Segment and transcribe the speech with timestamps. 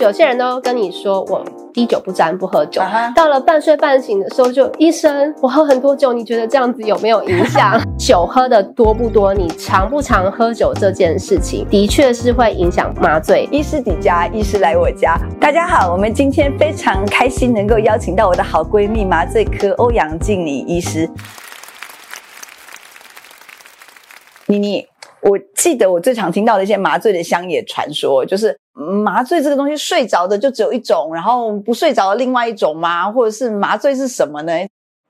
[0.00, 1.44] 有些人都跟你说我
[1.74, 2.80] 滴酒不沾，不喝酒。
[2.80, 3.14] Uh.
[3.14, 7.78] 到了半睡半醒的时候就，就医生，我喝很多酒，你觉得这样子有没有影响？
[7.98, 9.34] 酒喝的多不多？
[9.34, 13.46] 你常不常喝酒这件事情，的确是会影响麻醉。
[13.52, 15.18] 医师抵家，医师来我家。
[15.38, 21.06] 大家好，我们今天非常开心能够邀请到我的好闺蜜麻醉科欧阳静妮医师。
[24.46, 24.86] 妮妮，
[25.20, 33.10] 我记得我最常听到的一些麻醉的乡野传说，就是麻醉这个东西，睡着的就只有一种，然后不睡着的另外一种吗？
[33.10, 34.52] 或者是麻醉是什么呢？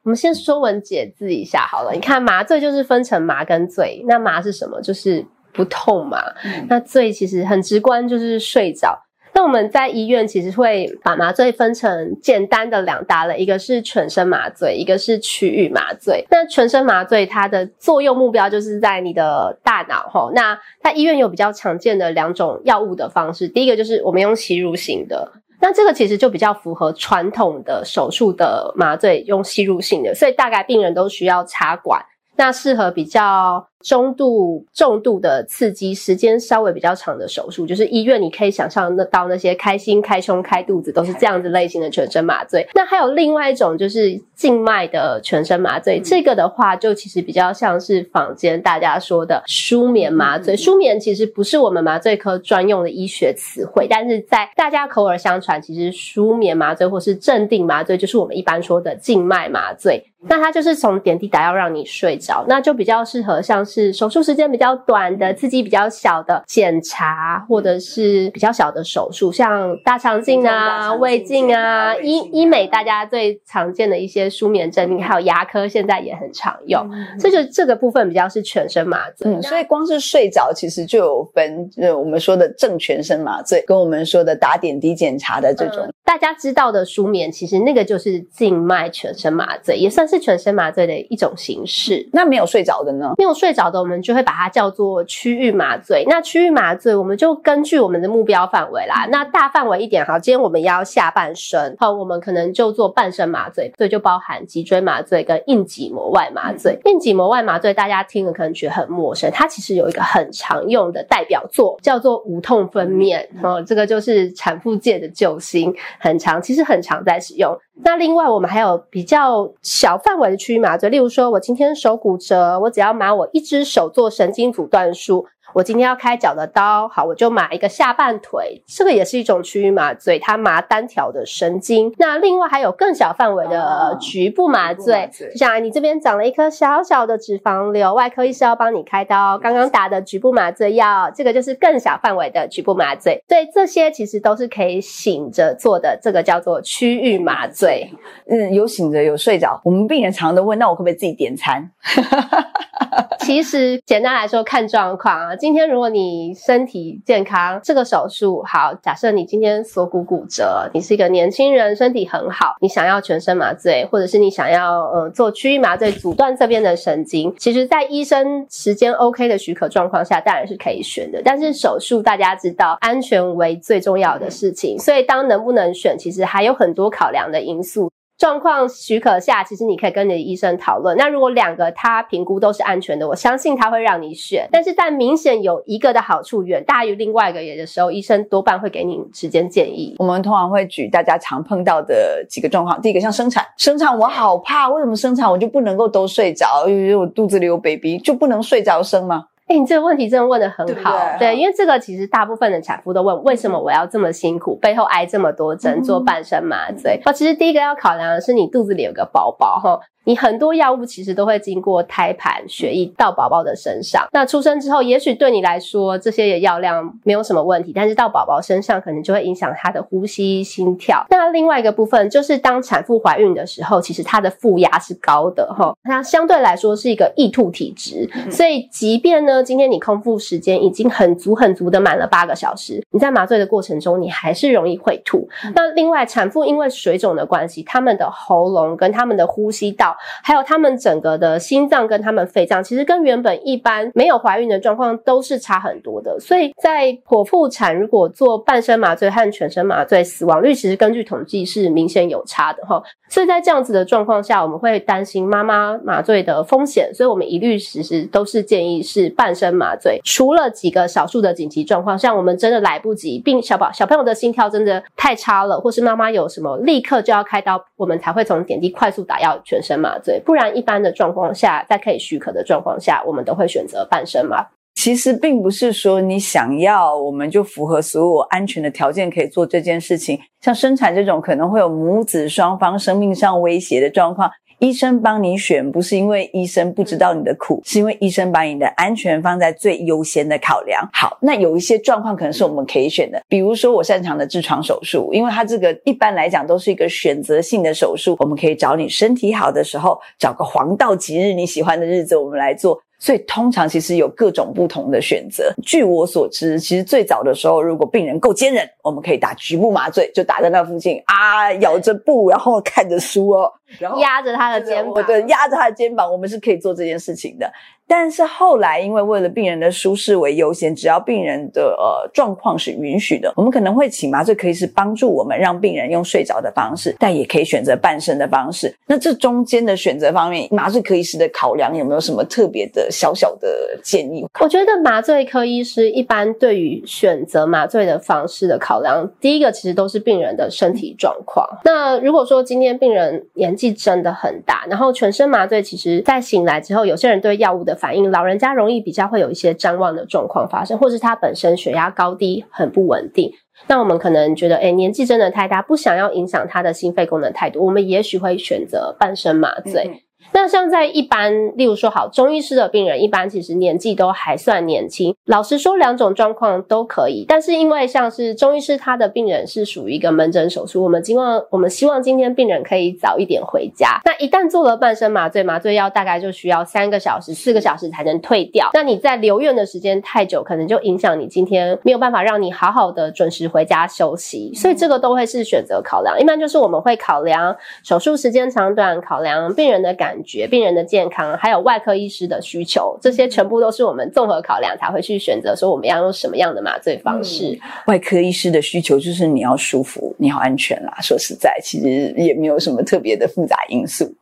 [0.02, 1.92] 我们先说文解字一下好了。
[1.92, 4.80] 你看，麻醉就是分成麻跟醉，那麻是什么？
[4.80, 6.18] 就是不痛嘛。
[6.42, 8.98] 嗯、那醉其实很直观，就是睡着。
[9.32, 16.24] 那我们在医院其实会把麻醉分成简单的两大类，一个是全身麻醉，一个是区域麻醉。
[16.30, 20.32] 那全身麻醉它的作用目标就是在你的大脑齁。
[20.32, 32.04] 那在医院有比较常见的两种药物的方式，第一个就是我们用吸入性的，那这个其实就比较符合传统的手术的麻醉，用吸入性的，所以大概病人都需要插管。
[32.36, 42.66] 那适合比较中度、重度的刺激，时间稍微比较长的手术，就是医院你可以想象得到那些开心、开胸、开肚子都是这样子类型的全身麻醉。
[42.74, 50.56] 那还有另外一种就是静脉的全身麻醉，这个的话就其实比较像是坊间大家说的舒眠麻醉。
[50.56, 60.04] 舒眠其实不是我们麻醉科专用的医学词汇，但是在大家口耳相传，其实舒眠麻醉或是镇定麻醉就是我们一般说的静脉麻醉。
[60.22, 76.88] 那它就是从点滴打药让你睡着，那就比较适合像是手术时间比较短的、刺激比较小的检查，或者是比较小的手术，像大肠镜啊、胃镜啊、医医美大家最常见的一些舒眠镇定，还有牙科现在也很常用。
[77.18, 79.30] 这就这个部分比较是全身麻醉。
[79.30, 85.84] 嗯，所以光是睡着其实就有分，就我们说的正全身麻醉，跟我们说的打点滴检查的这种。
[85.84, 92.08] 嗯，大家知道的舒眠，其实那个就是静脉全身麻醉，也算是全身麻醉的一种形式。
[92.12, 93.12] 那没有睡着的呢？
[93.18, 96.04] 没有睡着的，我们就会把它叫做区域麻醉。
[96.08, 99.08] 那区域麻醉，我们就根据我们的目标范围啦。
[99.10, 106.78] 那大范围一点，好，今天我们要下半身，好，我们可能就做半身麻醉，所以就包含脊椎麻醉跟硬脊膜外麻醉。
[106.84, 113.26] 硬脊膜外麻醉，大家听了可能觉得很陌生，它其实有一个很常用的代表作，叫做无痛分娩。
[113.42, 117.58] 哦，这个就是产妇界的救星，很常，其实很常在使用。
[117.82, 125.26] 那另外，我们还有比较小范围的区域麻醉，例如说，我今天手骨折，我只要拿我一只手做神经阻断术。
[125.52, 131.92] 我今天要开脚的刀，好，我就麻一个下半腿，这个也是一种区域麻醉，它麻单条的神经。
[131.98, 143.22] 那另外还有更小范围的局部麻醉，就像你这边长了一颗小小的脂肪瘤，外科医师要帮你开刀，刚刚打的局部麻醉药，这个就是更小范围的局部麻醉。
[143.28, 147.90] 所以这些其实都是可以醒着做的，这个叫做区域麻醉。
[148.28, 149.60] 嗯，有醒着有睡着。
[149.64, 151.70] 我们病人常常都问，那我可不可以自己点餐？
[153.20, 155.36] 其实简单来说，看状况啊。
[155.36, 158.74] 今天如果你身体健康，这个手术好。
[158.82, 167.32] 假设你今天锁骨骨折，你是一个年轻人，身体很好，你想要全身麻醉，或者是你想要呃做区域麻醉，阻断这边的神经。
[167.38, 171.20] 其实，在医生时间 OK 的许可状况下，当然是可以选的。
[171.22, 177.90] 但是手术大家知道，安全为最重要的事情，所以当能不能选，其实还有很多考量的因素。
[178.20, 180.94] 状况许可下，其实你可以跟你的医生讨论。
[180.98, 184.46] 那如果两个他评估都是安全的，我相信他会让你选。
[184.52, 189.96] 但是在明显有一个的好处远大于另外一个也的时候，医生多半会给你时间建议。
[189.98, 192.78] 我们通常会举大家常碰到的几个状况。
[192.82, 196.68] 第一个像生产，生产我好怕，为什么生产我就不能够都睡着？
[196.68, 199.24] 因为我肚子里有 baby，就不能睡着生吗？
[199.50, 207.00] 哎、欸，你这个问题真的问得很好，对，对，对，因为这个其实大部分的产妇都问，为什么我要这么辛苦，背后挨这么多针做半身麻醉？
[207.04, 209.80] 哦、嗯，其实第一个要考量的是你肚子里有个宝宝，哈。
[210.04, 214.08] 你很多药物其实都会经过胎盘血液到宝宝的身上。
[214.12, 221.04] 那出生之后，也许对你来说这些的药量没有什么问题，但是到宝宝身上可能就会影响他的呼吸、心跳。
[221.10, 235.28] 那另外一个部分就是，当产妇怀孕的时候，其实她的腹压是高的哈，它相对来说是一个易吐体质，所以即便呢今天你空腹时间已经很足很足的满了八个小时，你在麻醉的过程中，你还是容易会吐。
[235.54, 239.89] 那另外产妇因为水肿的关系，他们的喉咙跟他们的呼吸道。
[240.22, 246.18] 还有他们整个的心脏跟他们肺脏，其实跟原本一般没有怀孕的状况都是差很多的。
[246.20, 252.82] 所以在剖腹产，如果做半身麻醉和全身麻醉，死亡率其实根据统计是明显有差的哈。
[253.08, 270.20] 所以在这样子的状况下，我们会担心妈妈麻醉的风险，所以我们一律其实都是建议是半身麻醉，除了几个少数的紧急状况，像我们真的来不及，并小宝小朋友的心跳真的太差了，或是妈妈有什么立刻就要开刀，我们才会从点滴快速打药全身麻醉。
[270.20, 274.46] 不然一般的状况下，在可以许可的状况下，我们都会选择半身麻。
[274.74, 280.18] 其实并不是说你想要，我们就符合所有安全的条件可以做这件事情。
[280.40, 284.30] 像生产这种可能会有母子双方生命上威胁的状况。
[284.60, 290.86] 医生帮你选，不是因为医生不知道你的苦，是因为医生把你的安全放在最优先的考量。
[290.92, 302.78] 好，那有一些状况可能是我们可以选的，比如说我擅长的痔疮手术，因为它这个一般来讲都是一个选择性的手术，我们可以找你身体好的时候，找个黄道吉日你喜欢的日子，我们来做。
[303.00, 305.52] 所以通常其实有各种不同的选择。
[305.64, 317.50] 据我所知，其实最早的时候，如果病人够坚韧，我们可以打局部麻醉，就打在那附近啊，咬着布，然后看着书哦，然后压着他的肩膀，对，压着他的肩膀，我们是可以做这件事情的。
[317.90, 328.72] 但是后来，因为为了病人的舒适为优先，只要病人的呃状况是允许的，我们可能会请麻醉科医师帮助我们，让病人用睡着的方式，但也可以选择半身的方式。
[328.86, 334.24] 那这中间的选择方面，麻醉科医师的考量有没有什么特别的小小的建议？
[334.40, 341.44] 我觉得麻醉科医师一般对于选择麻醉的方式的考量，第一个其实都是病人的身体状况。
[341.64, 353.32] 那如果说今天病人年纪真的很大，然后全身麻醉，其实在醒来之后，有些人对药物的反应，老人家容易比较会有一些张望的状况发生，或是他本身血压高低很不稳定。
[353.66, 360.04] 那我们可能觉得，诶，年纪真的太大，不想要影响他的心肺功能太多，我们也许会选择半身麻醉。
[360.32, 365.14] 那像在一般，例如说好中医师的病人，一般其实年纪都还算年轻。
[365.26, 367.24] 老实说，两种状况都可以。
[367.26, 374.00] 但是因为像是中医师，他的病人是属于一个门诊手术，我们希望我们希望今天病人可以早一点回家。
[374.04, 378.70] 那一旦做了半身麻醉，麻醉药大概就需要三个小时、四个小时才能退掉。
[378.72, 384.52] 那你在留院的时间太久，可能就影响你今天没有办法让你好好的准时回家休息。
[384.54, 386.18] 所以这个都会是选择考量。
[386.20, 390.19] 一般就是我们会考量手术时间长短，考量病人的感。
[390.24, 397.52] 觉病人的健康，还有外科医师的需求，这些全部都是我们综合考量才会去选择，说我们要用什么样的麻醉方式。
[397.52, 400.96] 嗯，外科医师的需求就是你要舒服，你要安全啦。
[401.00, 404.14] 说实在，其实也没有什么特别的复杂因素。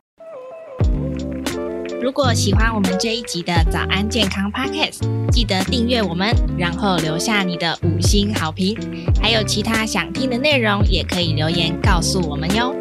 [2.01, 8.77] 如果喜欢我们这一集的早安健康 Podcast，记得订阅我们，然后留下你的五星好评。
[9.21, 12.73] 还有其他想听的内容，也可以留言告诉我们哟。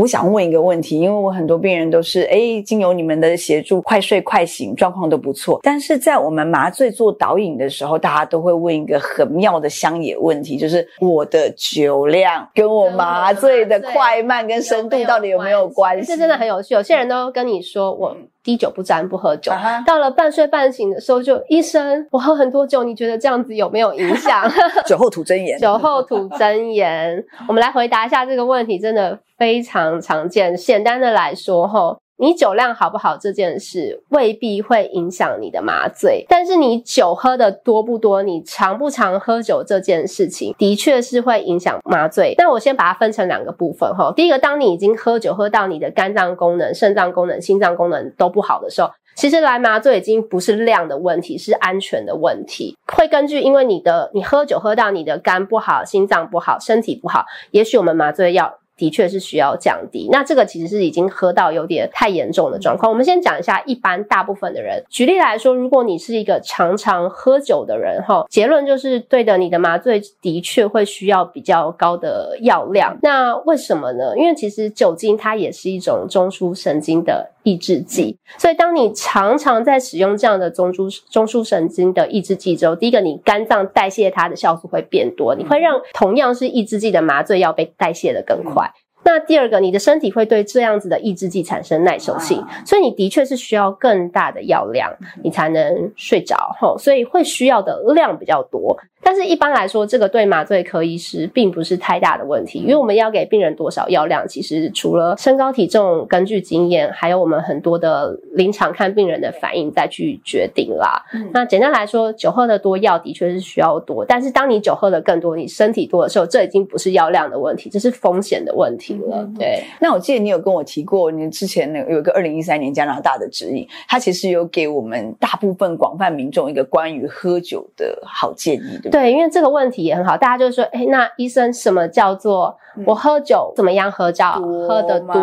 [0.00, 5.60] 我想问一个问题，因为我很多病人都是，哎，经由你们的协助，快睡快醒，状况都不错。
[5.62, 16.06] 但是在我们麻醉做导引的时候，大家都会问一个很妙的乡野问题，就是我的酒量跟我麻醉的快慢跟深度到底有没有关系？
[16.06, 16.72] 这真的很有趣。
[16.72, 18.16] 有些人都跟你说我。
[18.42, 19.52] 滴酒不沾，不喝酒。
[19.52, 19.84] Uh-huh.
[19.84, 24.50] 到了半睡半醒的时候就，就医生，我喝很多酒，你觉得这样子有没有影响？
[24.86, 25.58] 酒后吐真言。
[25.58, 27.24] 酒后吐真言。
[27.46, 30.56] 我们来回答一下这个问题，真的非常常见。
[30.56, 31.96] 简单的来说，齁。
[32.20, 42.34] 你酒量好不好这件事未必会影响你的麻醉，但是你酒喝的多不多，你常不常喝酒这件事情，的确是会影响麻醉。
[42.36, 44.12] 那我先把它分成两个部分哈。
[44.14, 52.76] 第一个，当你已经喝酒喝到你的肝脏功能、肾脏功能、心脏功能都不好的时候，其实来麻醉已经不是量的问题，是安全的问题。
[52.92, 58.58] 会根据因为你的你喝酒喝到你的肝不好、心脏不好、身体不好，也许我们麻醉药。
[58.80, 62.90] 的确是需要降低，那这个其实是已经喝到有点太严重的状况。
[62.90, 64.82] 我们先讲一下一般大部分的人。
[64.88, 72.96] 举例来说，如果你是一个常常喝酒的人，哈，结论就是对的，你的麻醉的确会需要比较高的药量。
[73.02, 74.16] 那为什么呢？
[74.16, 88.70] 因为其实酒精它也是一种中枢神经的抑制剂，所以当你常常在使用这样的中枢中枢神经的抑制剂之后，第一个，你肝脏代谢它的酵素会变多，你会让同样是抑制剂的麻醉药被代谢的更快。
[89.02, 94.92] 那第二个，你的身体会对这样子的抑制剂产生耐受性，所以你的确是需要更大的药量，
[95.22, 98.78] 你才能睡着吼，所以会需要的量比较多。
[99.02, 111.02] 但是一般来说，这个对麻醉科医师并不是太大的问题，因为我们要给病人多少药量，其实除了身高体重，根据经验，还有我们很多的临场看病人的反应再去决定啦。
[111.14, 118.89] 嗯、那简单来说，酒喝的多，药的确是需要多，但是当你酒喝的更多，你身体多的时候，这已经不是药量的问题，这是风险的问题。
[118.98, 119.28] 题了。
[119.38, 129.02] 对，那我记得你有跟我提过，你之前那有一个二零一三年加拿大的指引，它其实有给我们大部分广泛民众一个关于喝酒的好建议，对不对？
[129.02, 135.14] 对，因为这个问题也很好，大家就说，哎，那医生什么叫做我喝酒怎么样喝叫喝得多？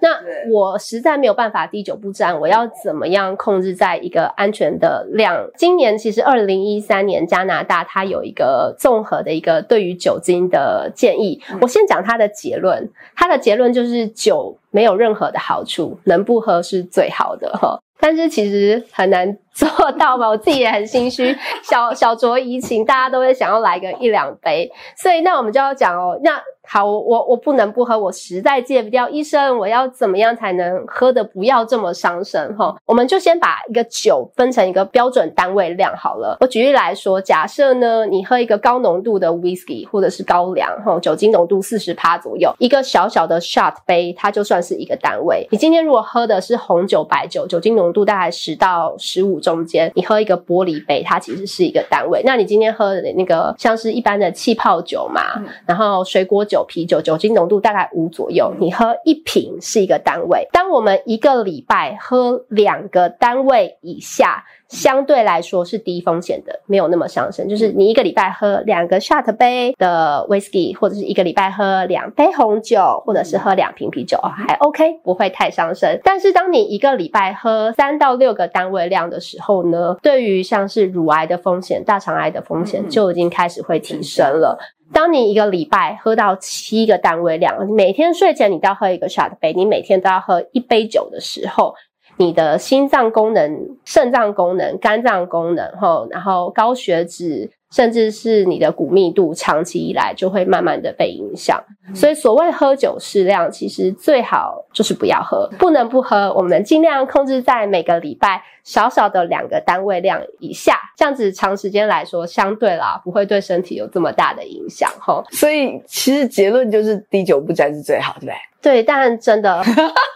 [0.00, 0.18] 那
[0.52, 5.48] 我实在没有办法滴酒不沾，我要怎么样控制在一个安全的量？
[5.56, 17.78] 今年其实二零一三年加拿大它有一个综合的一个对于酒精的建议，我先讲它的结论，它的结论就是酒没有任何的好处，能不喝是最好的哈。
[18.00, 26.42] 但是其实很难做到吧，我自己也很心虚，小小酌怡情，大家都会想要来个一两杯，所以那我们就要讲哦，那。
[26.66, 29.08] 好，我我不能不喝，我实在戒不掉。
[29.08, 32.56] 医生，我要怎么样才能喝的不要这么伤身？
[32.56, 36.38] 哈，我们就先把一个酒分成一个标准单位量好了。
[36.40, 45.46] 我举例来说，假设呢，你喝一个高浓度的 whisky 或者是高粱，哈，酒精浓度四十趴左右，一个小小的 shot 杯，它就算是一个单位。
[45.50, 52.22] 你今天如果喝的是红酒、白酒，酒精浓度大概十到十五中间，你喝一个玻璃杯，它其实是一个单位。
[52.24, 55.20] 那你今天喝的那个像是一般的气泡酒嘛，
[55.66, 56.53] 然后水果酒。
[56.54, 60.46] 酒啤酒酒精浓度大概五左右，你喝一瓶是一个单位。
[60.52, 67.48] 当我们一个礼拜喝两个单位以下，相对来说是低风险的，没有那么伤身。
[67.48, 76.00] 就是你一个礼拜喝两个 shot 杯的 whisky，或者是一个礼拜喝两杯红酒，或者是喝两瓶啤酒，还 OK，不会太伤身。
[76.02, 84.58] 但是当你一个礼拜喝三到六个单位量的时候呢，对于像是乳癌的风险、大肠癌的风险就已经开始会提升了。
[84.92, 91.74] 当你一个礼拜喝到七个单位量，每天睡前你都要喝一个 shot 杯，你每天都要喝一杯酒的时候，
[92.16, 97.50] 你的心脏功能、肾脏功能、肝脏功能，吼，然后高血脂。
[97.72, 101.60] 甚至是你的骨密度，长期以来就会慢慢的被影响。
[101.92, 106.32] 所以所谓喝酒适量，其实最好就是不要喝，不能不喝。
[106.34, 114.88] 我们尽量控制在每个礼拜小小的两个单位量以下，这样子长时间来说，相对啦不会对身体有这么大的影响。
[115.00, 118.34] 吼，所以其实结论就是滴酒不沾是最好，对不对？
[118.62, 119.60] 对，但真的。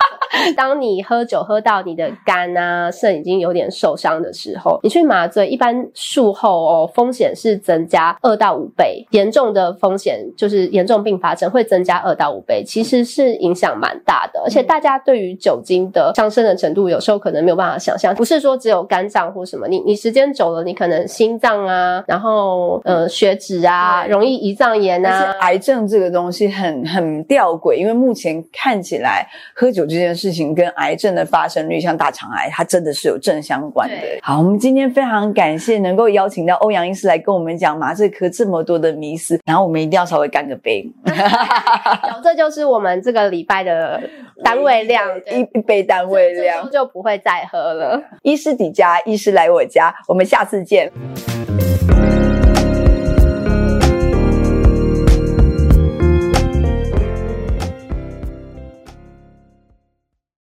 [0.56, 14.40] 当你喝酒喝到你的肝啊、肾已经有点受伤的时候，你去麻醉，一般术后哦，风险是增加二到五倍，严重的风险就是严重并发症会增加二到五倍，其实是影响蛮大的。
[14.44, 30.27] 而且大家对于酒精的上升的程度，有时候可能没有办法想象，不是说只有肝脏或什么，你你时间久了，你可能心脏啊，然后呃血脂啊，容易胰脏炎啊，癌症这个东西很很吊诡，因为目前看起来喝酒这件事。
[30.28, 33.94] 事情跟癌症的发生率，像大肠癌，它真的是有正相关的。
[34.22, 40.86] 好，我们今天非常感谢能够邀请到欧阳医师来跟我们讲麻醉科这么多的迷思，然后我们一定要稍微干个杯。
[42.22, 43.98] 这就是我们这个礼拜的
[44.44, 47.98] 单位量，一一杯单位量就不会再喝了。
[48.22, 50.92] 医师底家，医师来我家，我们下次见。